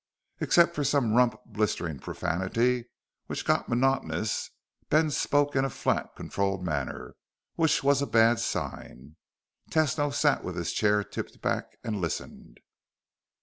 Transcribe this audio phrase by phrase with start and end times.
[0.39, 2.85] Except for some rump blistering profanity,
[3.27, 4.49] which got monotonous,
[4.89, 7.13] Ben spoke in a flat, controlled manner
[7.53, 9.15] which was a bad sign.
[9.69, 12.61] Tesno sat with his chair tipped back and listened.